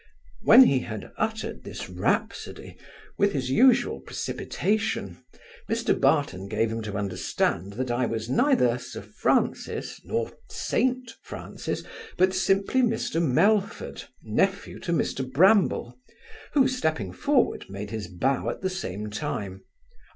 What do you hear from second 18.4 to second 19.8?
at the same time.